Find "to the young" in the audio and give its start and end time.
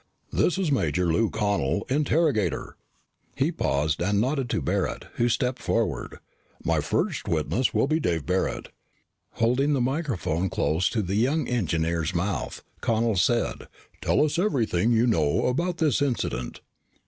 10.89-11.47